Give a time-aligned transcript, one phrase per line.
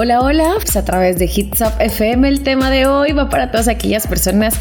[0.00, 3.50] Hola, hola, pues a través de Hits Up FM el tema de hoy va para
[3.50, 4.54] todas aquellas personas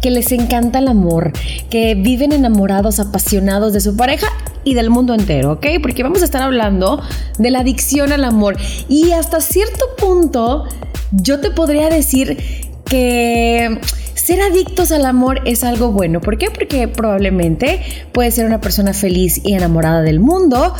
[0.00, 1.32] que les encanta el amor,
[1.68, 4.28] que viven enamorados, apasionados de su pareja
[4.64, 5.66] y del mundo entero, ¿ok?
[5.82, 7.02] Porque vamos a estar hablando
[7.36, 8.56] de la adicción al amor
[8.88, 10.64] y hasta cierto punto
[11.12, 12.38] yo te podría decir
[12.86, 13.78] que
[14.14, 16.20] ser adictos al amor es algo bueno.
[16.20, 16.50] ¿Por qué?
[16.50, 17.80] Porque probablemente
[18.12, 20.74] puedes ser una persona feliz y enamorada del mundo,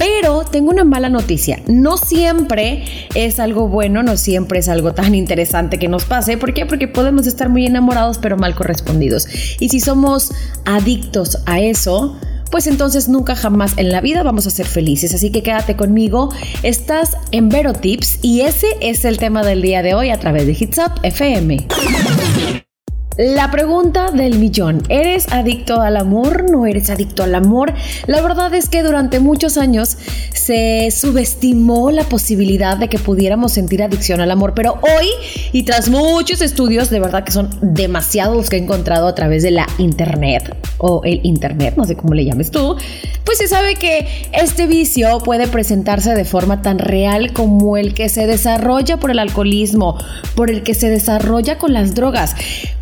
[0.00, 1.60] pero tengo una mala noticia.
[1.66, 6.38] No siempre es algo bueno, no siempre es algo tan interesante que nos pase.
[6.38, 6.64] ¿Por qué?
[6.64, 9.28] Porque podemos estar muy enamorados pero mal correspondidos.
[9.60, 10.32] Y si somos
[10.64, 12.16] adictos a eso,
[12.50, 15.12] pues entonces nunca jamás en la vida vamos a ser felices.
[15.12, 16.30] Así que quédate conmigo.
[16.62, 20.46] Estás en Vero Tips y ese es el tema del día de hoy a través
[20.46, 21.66] de Hits Up FM.
[23.22, 26.50] La pregunta del millón, ¿eres adicto al amor?
[26.50, 27.74] ¿No eres adicto al amor?
[28.06, 29.98] La verdad es que durante muchos años
[30.32, 35.06] se subestimó la posibilidad de que pudiéramos sentir adicción al amor, pero hoy
[35.52, 39.50] y tras muchos estudios, de verdad que son demasiados que he encontrado a través de
[39.50, 42.78] la internet o el internet, no sé cómo le llames tú,
[43.24, 48.08] pues se sabe que este vicio puede presentarse de forma tan real como el que
[48.08, 49.98] se desarrolla por el alcoholismo,
[50.34, 52.34] por el que se desarrolla con las drogas.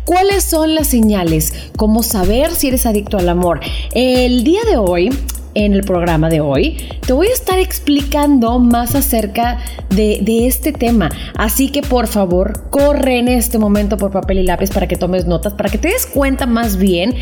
[0.09, 1.53] ¿Cuáles son las señales?
[1.77, 3.59] ¿Cómo saber si eres adicto al amor?
[3.93, 5.11] El día de hoy
[5.53, 9.57] en el programa de hoy, te voy a estar explicando más acerca
[9.89, 11.09] de, este tema.
[11.35, 15.25] Así que por favor, corre en este momento por papel y lápiz para que tomes
[15.25, 17.15] notas, para que te des cuenta más bien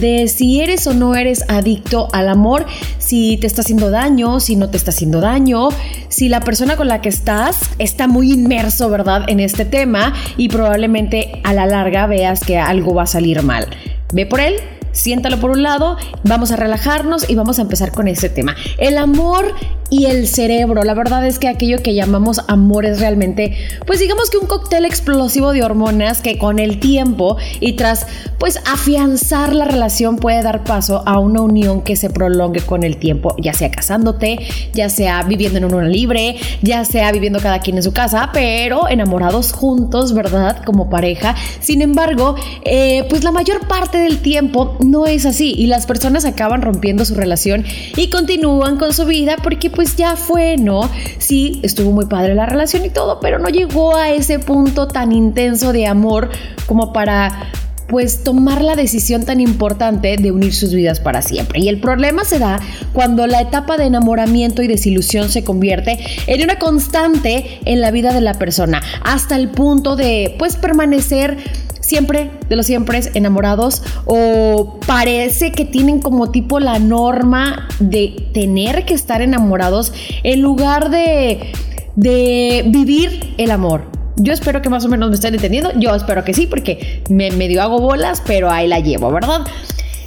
[0.00, 2.66] de si eres o no eres adicto al amor,
[2.98, 5.68] si te está haciendo daño, si no te está haciendo daño,
[6.08, 10.48] si la persona con la que estás está muy inmerso, ¿verdad?, en este tema y
[10.48, 13.66] probablemente a la larga veas que algo va a salir mal.
[14.12, 14.54] Ve por él,
[14.94, 18.56] siéntalo por un lado, vamos a relajarnos y vamos a empezar con este tema.
[18.78, 19.54] El amor
[19.94, 20.82] y el cerebro.
[20.82, 23.56] La verdad es que aquello que llamamos amor es realmente,
[23.86, 28.58] pues digamos que un cóctel explosivo de hormonas que con el tiempo y tras pues
[28.66, 33.36] afianzar la relación puede dar paso a una unión que se prolongue con el tiempo,
[33.38, 34.38] ya sea casándote,
[34.72, 38.88] ya sea viviendo en una libre, ya sea viviendo cada quien en su casa, pero
[38.88, 40.64] enamorados juntos, ¿verdad?
[40.64, 41.36] Como pareja.
[41.60, 42.34] Sin embargo,
[42.64, 47.04] eh, pues la mayor parte del tiempo no es así y las personas acaban rompiendo
[47.04, 47.64] su relación
[47.96, 50.88] y continúan con su vida porque pues ya fue, ¿no?
[51.18, 55.12] Sí, estuvo muy padre la relación y todo, pero no llegó a ese punto tan
[55.12, 56.30] intenso de amor
[56.66, 57.50] como para
[57.86, 61.60] pues tomar la decisión tan importante de unir sus vidas para siempre.
[61.60, 62.60] Y el problema se da
[62.92, 68.12] cuando la etapa de enamoramiento y desilusión se convierte en una constante en la vida
[68.12, 71.36] de la persona, hasta el punto de pues permanecer
[71.84, 78.84] siempre, de los siempre enamorados o parece que tienen como tipo la norma de tener
[78.84, 79.92] que estar enamorados
[80.22, 81.52] en lugar de,
[81.96, 83.82] de vivir el amor.
[84.16, 85.72] Yo espero que más o menos me estén entendiendo.
[85.76, 89.40] Yo espero que sí, porque me medio hago bolas, pero ahí la llevo, ¿verdad?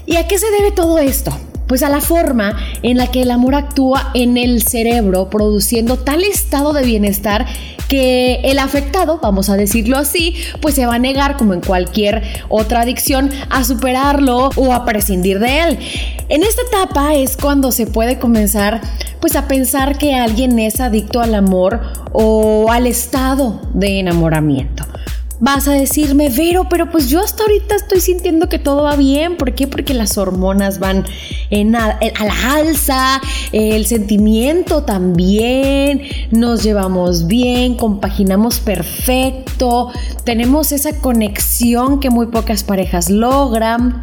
[0.06, 1.38] ¿Y a qué se debe todo esto?
[1.68, 6.24] Pues a la forma en la que el amor actúa en el cerebro, produciendo tal
[6.24, 7.46] estado de bienestar
[7.88, 12.24] que el afectado, vamos a decirlo así, pues se va a negar, como en cualquier
[12.50, 15.80] otra adicción, a superarlo o a prescindir de él.
[16.30, 18.82] En esta etapa es cuando se puede comenzar
[19.20, 24.77] pues a pensar que alguien es adicto al amor o al estado de enamoramiento.
[25.40, 29.38] Vas a decirme, Vero, pero pues yo hasta ahorita estoy sintiendo que todo va bien.
[29.38, 29.68] ¿Por qué?
[29.68, 31.06] Porque las hormonas van
[31.76, 33.22] a, la alza,
[33.52, 39.92] el sentimiento también, nos llevamos bien, compaginamos perfecto,
[40.24, 44.02] tenemos esa conexión que muy pocas parejas logran.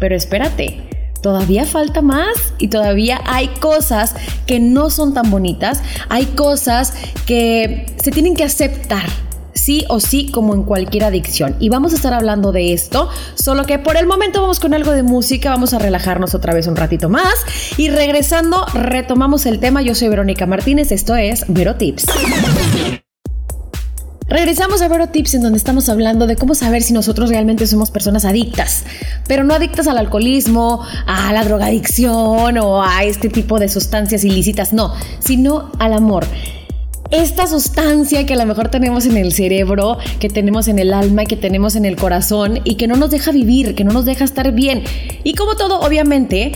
[0.00, 0.82] Pero espérate,
[1.22, 4.14] todavía falta más y todavía hay cosas
[4.46, 6.94] que no son tan bonitas, hay cosas
[7.26, 9.27] que se tienen que aceptar
[9.68, 11.54] sí o sí como en cualquier adicción.
[11.60, 14.92] Y vamos a estar hablando de esto, solo que por el momento vamos con algo
[14.92, 17.34] de música, vamos a relajarnos otra vez un ratito más
[17.76, 19.82] y regresando retomamos el tema.
[19.82, 22.06] Yo soy Verónica Martínez, esto es Vero Tips.
[24.26, 27.90] Regresamos a Vero Tips en donde estamos hablando de cómo saber si nosotros realmente somos
[27.90, 28.84] personas adictas,
[29.26, 34.72] pero no adictas al alcoholismo, a la drogadicción o a este tipo de sustancias ilícitas,
[34.72, 36.24] no, sino al amor
[37.10, 41.24] esta sustancia que a lo mejor tenemos en el cerebro, que tenemos en el alma,
[41.24, 44.24] que tenemos en el corazón y que no nos deja vivir, que no nos deja
[44.24, 44.82] estar bien.
[45.24, 46.52] Y como todo, obviamente,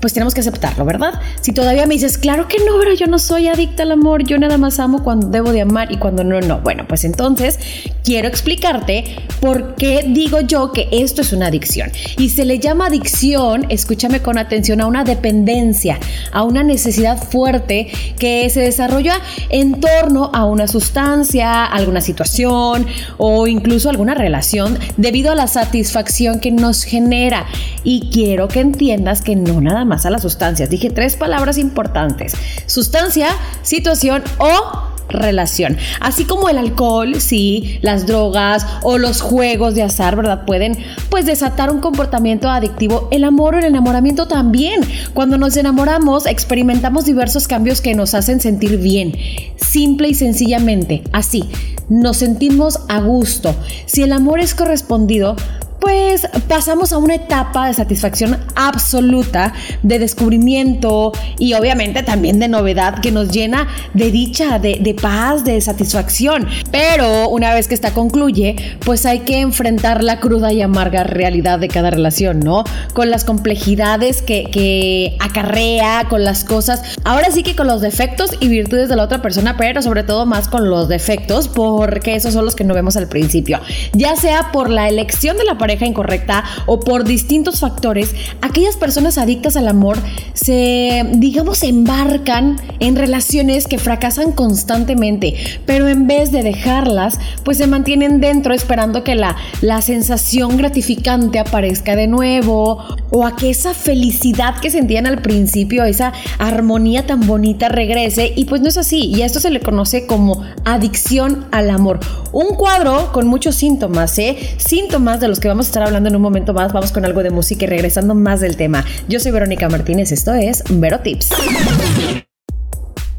[0.00, 1.20] pues tenemos que aceptarlo, ¿verdad?
[1.42, 4.38] Si todavía me dices, claro que no, pero yo no soy adicta al amor, yo
[4.38, 6.60] nada más amo cuando debo de amar y cuando no, no.
[6.60, 7.58] Bueno, pues entonces
[8.02, 9.04] quiero explicarte
[9.40, 11.90] por qué digo yo que esto es una adicción.
[12.16, 15.98] Y se le llama adicción, escúchame con atención, a una dependencia,
[16.32, 17.88] a una necesidad fuerte
[18.18, 19.20] que se desarrolla
[19.50, 22.86] en torno a una sustancia, alguna situación
[23.18, 27.46] o incluso alguna relación debido a la satisfacción que nos genera.
[27.84, 30.70] Y quiero que entiendas que no nada más más a las sustancias.
[30.70, 32.32] Dije tres palabras importantes.
[32.66, 33.28] Sustancia,
[33.62, 35.76] situación o relación.
[36.00, 40.44] Así como el alcohol, sí, las drogas o los juegos de azar, ¿verdad?
[40.46, 40.78] Pueden
[41.10, 43.08] pues desatar un comportamiento adictivo.
[43.10, 44.80] El amor o el enamoramiento también.
[45.12, 49.16] Cuando nos enamoramos experimentamos diversos cambios que nos hacen sentir bien.
[49.56, 51.44] Simple y sencillamente, así,
[51.88, 53.54] nos sentimos a gusto.
[53.86, 55.36] Si el amor es correspondido,
[55.80, 63.00] pues pasamos a una etapa de satisfacción absoluta, de descubrimiento y obviamente también de novedad
[63.00, 66.46] que nos llena de dicha, de, paz, de satisfacción.
[66.70, 71.58] Pero una vez que esta concluye, pues hay que enfrentar la cruda y amarga realidad
[71.58, 72.64] de cada relación, ¿no?
[72.92, 78.36] Con las complejidades que, que acarrea, con las cosas, ahora sí que con los defectos
[78.40, 82.34] y virtudes de la otra persona, pero sobre todo más con los defectos, porque esos
[82.34, 83.60] son los que no vemos al principio.
[83.92, 89.18] Ya sea por la elección de la pareja, incorrecta o por distintos factores, aquellas personas
[89.18, 89.98] adictas al amor
[90.34, 95.34] se, digamos, embarcan en relaciones que fracasan constantemente,
[95.66, 101.38] pero en vez de dejarlas, pues se mantienen dentro esperando que la, la sensación gratificante
[101.38, 107.26] aparezca de nuevo o a que esa felicidad que sentían al principio, esa armonía tan
[107.26, 111.46] bonita regrese y pues no es así y a esto se le conoce como adicción
[111.50, 112.00] al amor.
[112.32, 114.38] Un cuadro con muchos síntomas, ¿eh?
[114.58, 116.72] Síntomas de los que vamos a estar hablando en un momento más.
[116.72, 118.84] Vamos con algo de música y regresando más del tema.
[119.08, 121.30] Yo soy Verónica Martínez, esto es Vero Tips.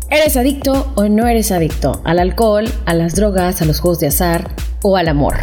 [0.10, 4.08] ¿Eres adicto o no eres adicto al alcohol, a las drogas, a los juegos de
[4.08, 4.50] azar
[4.82, 5.36] o al amor?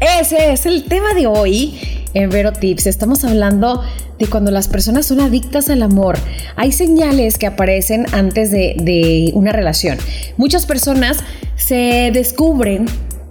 [0.00, 1.78] Ese es el tema de hoy
[2.14, 2.86] en Vero Tips.
[2.86, 3.82] Estamos hablando
[4.18, 6.16] de cuando las personas son adictas al amor.
[6.56, 9.98] Hay señales que aparecen antes de, de una relación.
[10.36, 11.18] Muchas personas
[11.56, 12.86] se descubren,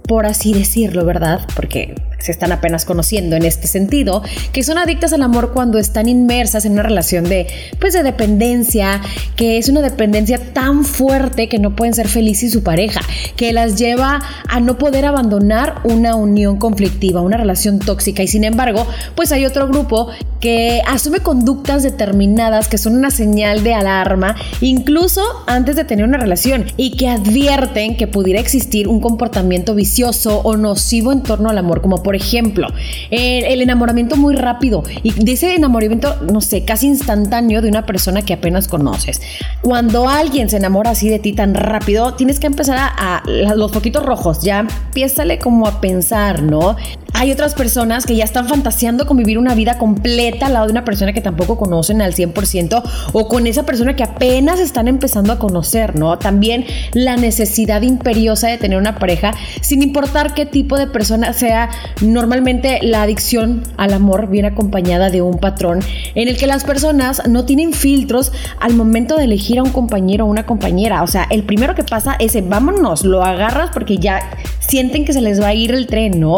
[0.06, 1.40] por así decirlo, ¿verdad?
[1.56, 4.22] Porque se están apenas conociendo en este sentido,
[4.52, 7.46] que son adictas al amor cuando están inmersas en una relación de,
[7.80, 9.00] pues, de dependencia,
[9.36, 13.00] que es una dependencia tan fuerte que no pueden ser felices y su pareja,
[13.36, 18.22] que las lleva a no poder abandonar una unión conflictiva, una relación tóxica.
[18.22, 20.08] Y sin embargo, pues hay otro grupo
[20.40, 26.18] que asume conductas determinadas que son una señal de alarma, incluso antes de tener una
[26.18, 31.58] relación, y que advierten que pudiera existir un comportamiento vicioso o nocivo en torno al
[31.58, 32.66] amor, como por por ejemplo,
[33.12, 38.22] el, enamoramiento muy rápido y de ese enamoramiento, no sé, casi instantáneo de una persona
[38.22, 39.22] que apenas conoces.
[39.62, 43.22] Cuando alguien se enamora así de ti tan rápido, tienes que empezar a,
[43.54, 46.74] los poquitos rojos, ya empiézale como a pensar, ¿no?
[47.20, 50.72] Hay otras personas que ya están fantaseando con vivir una vida completa al lado de
[50.72, 52.82] una persona que tampoco conocen al 100%
[53.12, 56.18] o con esa persona que apenas están empezando a conocer, ¿no?
[56.18, 56.64] También
[56.94, 61.68] la necesidad imperiosa de tener una pareja, sin importar qué tipo de persona sea.
[62.00, 65.80] Normalmente la adicción al amor viene acompañada de un patrón
[66.14, 70.24] en el que las personas no tienen filtros al momento de elegir a un compañero
[70.24, 71.02] o una compañera.
[71.02, 74.20] O sea, el primero que pasa es, vámonos, lo agarras porque ya
[74.58, 76.36] sienten que se les va a ir el tren, ¿no?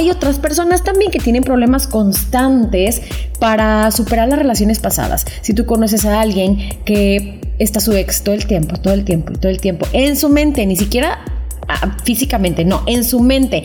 [0.00, 3.02] Hay otras personas también que tienen problemas constantes
[3.38, 5.26] para superar las relaciones pasadas.
[5.42, 9.34] Si tú conoces a alguien que está su ex todo el tiempo, todo el tiempo,
[9.34, 11.18] todo el tiempo, en su mente, ni siquiera
[11.68, 13.62] ah, físicamente, no, en su mente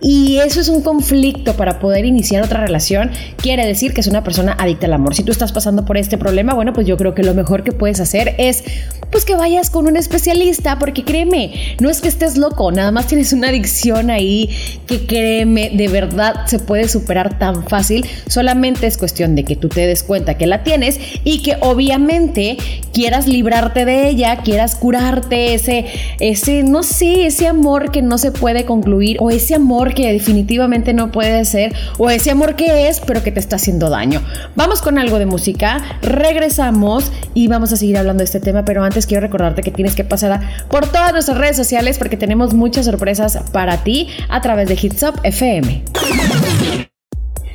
[0.00, 4.22] y eso es un conflicto para poder iniciar otra relación, quiere decir que es una
[4.22, 5.14] persona adicta al amor.
[5.14, 7.72] Si tú estás pasando por este problema, bueno, pues yo creo que lo mejor que
[7.72, 8.64] puedes hacer es
[9.10, 13.06] pues que vayas con un especialista, porque créeme, no es que estés loco, nada más
[13.06, 14.50] tienes una adicción ahí
[14.86, 19.68] que créeme, de verdad se puede superar tan fácil, solamente es cuestión de que tú
[19.68, 22.58] te des cuenta que la tienes y que obviamente
[22.92, 25.86] quieras librarte de ella, quieras curarte ese
[26.20, 30.92] ese no sé, ese amor que no se puede concluir o ese amor que definitivamente
[30.92, 34.22] no puede ser o ese amor que es pero que te está haciendo daño.
[34.56, 38.82] Vamos con algo de música, regresamos y vamos a seguir hablando de este tema, pero
[38.82, 42.86] antes quiero recordarte que tienes que pasar por todas nuestras redes sociales porque tenemos muchas
[42.86, 45.84] sorpresas para ti a través de Hits Up FM.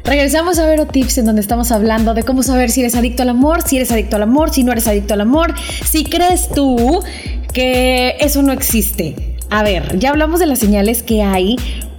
[0.05, 3.29] Regresamos a Vero Tips en donde estamos hablando de cómo saber si eres adicto al
[3.29, 5.53] amor, si eres adicto al amor, si no eres adicto al amor,
[5.85, 7.01] si crees tú
[7.53, 9.37] que eso no existe.
[9.49, 11.55] A ver, ya hablamos de las señales que hay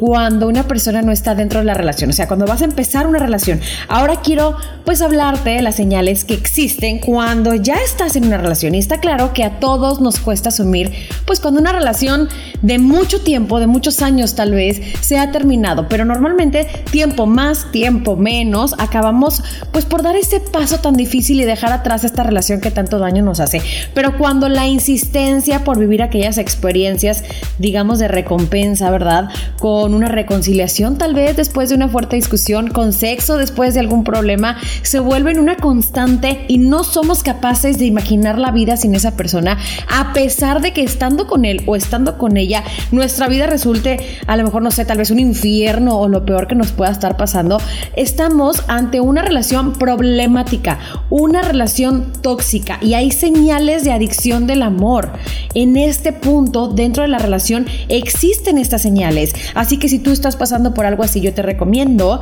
[0.06, 3.06] cuando una persona no está dentro de la relación, o sea, cuando vas a empezar
[3.06, 3.62] una relación.
[3.88, 8.74] Ahora quiero pues hablarte de las señales que existen cuando ya estás en una relación
[8.74, 10.92] y está claro que a todos nos cuesta asumir
[11.24, 12.28] pues cuando una relación
[12.60, 17.72] de mucho tiempo, de muchos años tal vez, se ha terminado, pero normalmente tiempo más,
[17.72, 19.42] tiempo menos, acabamos
[19.72, 23.22] pues por dar ese paso tan difícil y dejar atrás esta relación que tanto daño
[23.22, 23.62] nos hace.
[23.94, 27.24] Pero cuando la insistencia por vivir aquellas experiencias,
[27.58, 29.30] digamos, de recompensa, ¿verdad?
[29.58, 34.04] Con una reconciliación tal vez después de una fuerte discusión, con sexo después de algún
[34.04, 39.16] problema, se vuelven una constante y no somos capaces de imaginar la vida sin esa
[39.16, 39.58] persona,
[39.88, 44.36] a pesar de que estando con él o estando con ella, nuestra vida resulte a
[44.36, 47.16] lo mejor, no sé, tal vez un infierno o lo peor que nos pueda estar
[47.16, 47.60] pasando,
[47.96, 50.78] estamos ante una relación problemática,
[51.10, 55.12] una relación tóxica y hay señales de adicción del amor.
[55.54, 59.34] En este punto, dentro de la relación, existen estas señales.
[59.54, 62.20] Así que si tú estás pasando por algo así, yo te recomiendo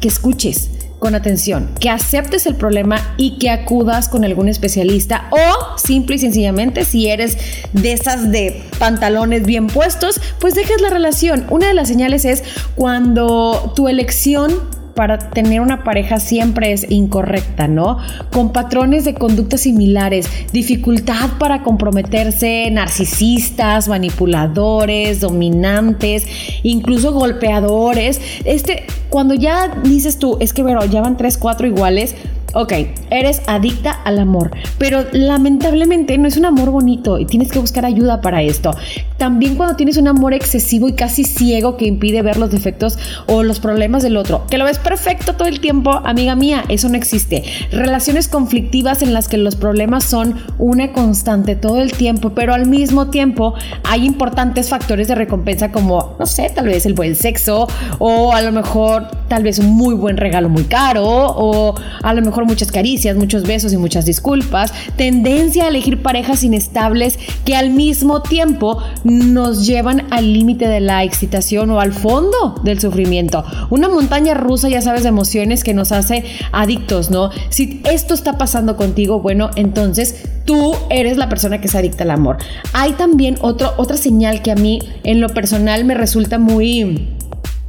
[0.00, 5.78] que escuches con atención, que aceptes el problema y que acudas con algún especialista o
[5.78, 7.38] simple y sencillamente si eres
[7.72, 11.46] de esas de pantalones bien puestos, pues dejes la relación.
[11.50, 12.42] Una de las señales es
[12.74, 14.52] cuando tu elección
[14.98, 17.98] para tener una pareja siempre es incorrecta, ¿no?
[18.32, 26.26] Con patrones de conducta similares, dificultad para comprometerse, narcisistas, manipuladores, dominantes,
[26.64, 28.20] incluso golpeadores.
[28.44, 32.16] Este, cuando ya dices tú, es que, bueno, ya van tres, cuatro iguales,
[32.54, 32.72] Ok,
[33.10, 37.84] eres adicta al amor, pero lamentablemente no es un amor bonito y tienes que buscar
[37.84, 38.70] ayuda para esto.
[39.18, 43.42] También cuando tienes un amor excesivo y casi ciego que impide ver los defectos o
[43.42, 46.96] los problemas del otro, que lo ves perfecto todo el tiempo, amiga mía, eso no
[46.96, 47.42] existe.
[47.72, 52.66] Relaciones conflictivas en las que los problemas son una constante todo el tiempo, pero al
[52.66, 57.66] mismo tiempo hay importantes factores de recompensa como, no sé, tal vez el buen sexo
[57.98, 62.22] o a lo mejor tal vez un muy buen regalo muy caro o a lo
[62.22, 67.70] mejor muchas caricias, muchos besos y muchas disculpas, tendencia a elegir parejas inestables que al
[67.70, 73.44] mismo tiempo nos llevan al límite de la excitación o al fondo del sufrimiento.
[73.70, 77.30] Una montaña rusa, ya sabes, de emociones que nos hace adictos, ¿no?
[77.48, 82.10] Si esto está pasando contigo, bueno, entonces tú eres la persona que se adicta al
[82.10, 82.38] amor.
[82.72, 87.08] Hay también otro, otra señal que a mí en lo personal me resulta muy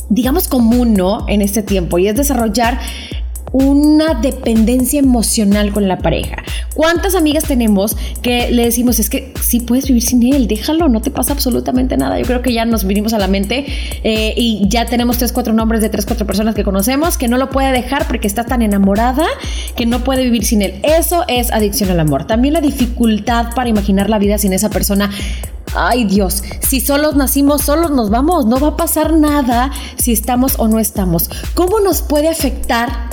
[0.09, 1.25] digamos común, ¿no?
[1.27, 2.79] En este tiempo y es desarrollar
[3.51, 6.37] una dependencia emocional con la pareja.
[6.75, 11.01] ¿Cuántas amigas tenemos que le decimos, es que si puedes vivir sin él, déjalo, no
[11.01, 12.19] te pasa absolutamente nada?
[12.19, 13.65] Yo creo que ya nos vinimos a la mente
[14.03, 17.37] eh, y ya tenemos tres, cuatro nombres de tres, cuatro personas que conocemos que no
[17.37, 19.25] lo puede dejar porque está tan enamorada
[19.75, 20.79] que no puede vivir sin él.
[20.83, 22.25] Eso es adicción al amor.
[22.25, 25.09] También la dificultad para imaginar la vida sin esa persona
[25.75, 30.55] Ay Dios, si solos nacimos, solos nos vamos, no va a pasar nada si estamos
[30.57, 31.29] o no estamos.
[31.53, 33.08] ¿Cómo nos puede afectar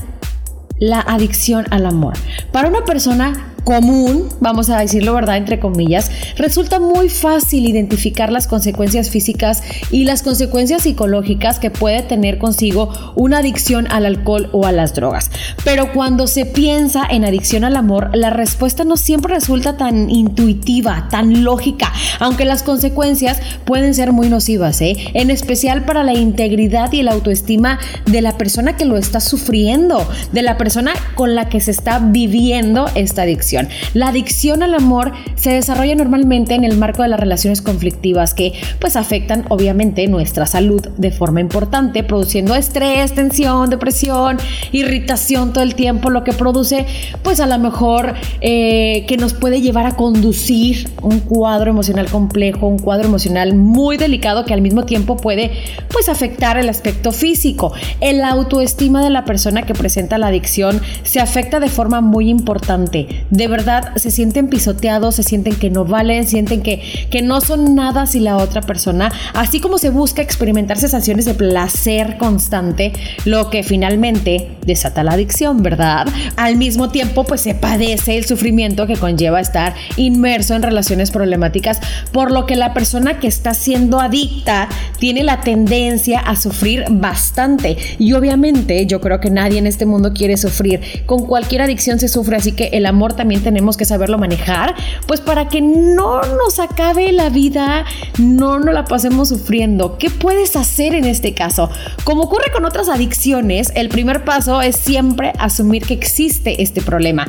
[0.79, 2.15] la adicción al amor.
[2.53, 3.33] Para una persona
[3.67, 10.05] común, vamos a decirlo verdad, entre comillas, resulta muy fácil identificar las consecuencias físicas y
[10.05, 15.33] las consecuencias psicológicas que puede tener consigo una adicción al alcohol o a las drogas.
[15.65, 21.09] Pero cuando se piensa en adicción al amor, la respuesta no siempre resulta tan intuitiva,
[21.11, 24.97] tan lógica, aunque las consecuencias pueden ser muy nocivas, ¿eh?
[25.15, 30.09] en especial para la integridad y la autoestima de la persona que lo está sufriendo,
[30.31, 33.56] de la persona con la que se está viviendo esta adicción.
[33.95, 38.53] La adicción al amor se desarrolla normalmente en el marco de las relaciones conflictivas que
[38.81, 44.39] pues afectan obviamente nuestra salud de forma importante, produciendo estrés, tensión, depresión,
[44.73, 46.87] irritación todo el tiempo, lo que produce
[47.23, 52.67] pues a lo mejor eh, que nos puede llevar a conducir un cuadro emocional complejo,
[52.67, 55.51] un cuadro emocional muy delicado que al mismo tiempo puede
[55.91, 57.73] pues afectar el aspecto físico.
[58.01, 63.25] El autoestima de la persona que presenta la adicción se afecta de forma muy importante.
[63.47, 67.77] De verdad se sienten pisoteados, se sienten que no valen, sienten que, que no son
[67.77, 72.93] nada si la otra persona, así como se busca experimentar sensaciones de placer constante,
[73.25, 76.09] lo que finalmente desata la adicción, ¿verdad?
[76.35, 81.79] Al mismo tiempo, pues se padece el sufrimiento que conlleva estar inmerso en relaciones problemáticas,
[82.11, 87.77] por lo que la persona que está siendo adicta tiene la tendencia a sufrir bastante.
[88.01, 90.81] Y obviamente yo creo que nadie en este mundo quiere sufrir.
[91.07, 94.75] Con cualquier adicción se sufre, así que el amor también tenemos que saberlo manejar,
[95.07, 97.85] pues para que no nos acabe la vida,
[98.19, 99.99] no nos la pasemos sufriendo.
[99.99, 101.71] ¿Qué puedes hacer en este caso?
[102.05, 107.27] Como ocurre con otras adicciones, el primer paso es siempre asumir que existe este problema.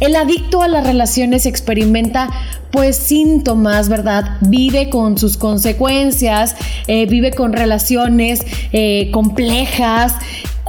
[0.00, 2.30] El adicto a las relaciones experimenta
[2.70, 4.38] pues síntomas, ¿verdad?
[4.40, 8.40] Vive con sus consecuencias, eh, vive con relaciones
[8.72, 10.14] eh, complejas,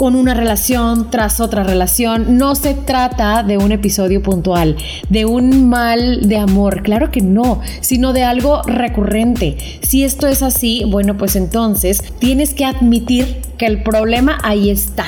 [0.01, 2.39] con una relación tras otra relación.
[2.39, 4.75] No se trata de un episodio puntual,
[5.09, 9.57] de un mal de amor, claro que no, sino de algo recurrente.
[9.83, 15.05] Si esto es así, bueno, pues entonces tienes que admitir que el problema ahí está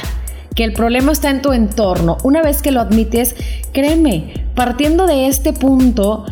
[0.53, 2.19] que el problema está en tu entorno.
[2.23, 3.35] Una vez que lo admites,
[3.71, 6.25] créeme, partiendo de este punto,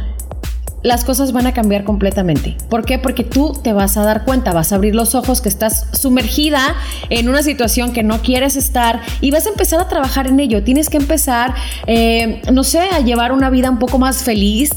[0.84, 2.58] las cosas van a cambiar completamente.
[2.70, 2.98] ¿Por qué?
[3.00, 6.76] Porque tú te vas a dar cuenta, vas a abrir los ojos que estás sumergida
[7.10, 10.64] en una situación que no quieres estar y vas a empezar a trabajar en ello.
[10.64, 11.54] Tienes que empezar,
[11.88, 14.72] eh, no sé, a llevar una vida un poco más feliz,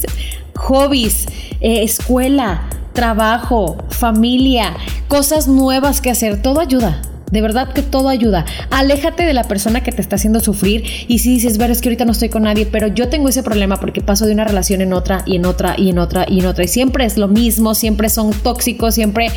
[0.55, 1.25] hobbies,
[1.59, 2.61] eh, escuela,
[2.93, 4.73] trabajo, familia,
[5.07, 7.01] cosas nuevas que hacer, todo ayuda.
[7.31, 8.45] De verdad que todo ayuda.
[8.69, 11.89] Aléjate de la persona que te está haciendo sufrir y si dices, ver, es que
[11.89, 14.81] ahorita no estoy con nadie, pero yo tengo ese problema porque paso de una relación
[14.81, 17.27] en otra y en otra y en otra y en otra y siempre es lo
[17.27, 19.27] mismo, siempre son tóxicos, siempre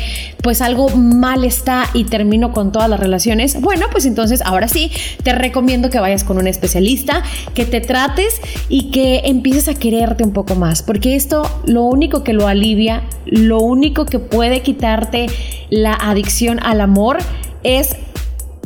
[0.41, 3.59] pues algo mal está y termino con todas las relaciones.
[3.59, 4.91] Bueno, pues entonces ahora sí,
[5.23, 10.23] te recomiendo que vayas con un especialista, que te trates y que empieces a quererte
[10.23, 15.27] un poco más, porque esto lo único que lo alivia, lo único que puede quitarte
[15.69, 17.17] la adicción al amor
[17.63, 17.95] es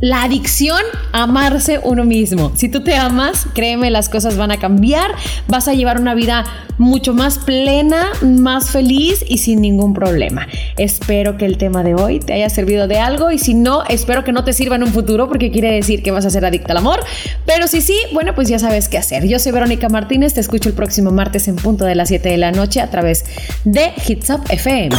[0.04, 0.82] la adicción
[1.14, 2.52] a amarse uno mismo.
[2.56, 5.12] Si tú te amas, créeme, las cosas van a cambiar,
[5.48, 6.44] vas a llevar una vida
[6.78, 10.46] mucho más plena, más feliz y sin ningún problema.
[10.78, 14.26] Espero que el tema de hoy te haya servido de algo y si no, espero
[14.26, 16.74] que no te sirva en un futuro porque quiere decir que vas a ser adicta
[16.74, 17.00] al amor.
[17.46, 19.26] Pero si sí, bueno, pues ya sabes qué hacer.
[19.26, 22.38] Yo soy Verónica Martínez, te escucho el próximo martes en punto de las 7 de
[22.38, 23.24] la noche a través
[23.64, 24.94] de Hits Up FM.